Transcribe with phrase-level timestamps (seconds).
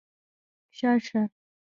[0.77, 1.21] شه شه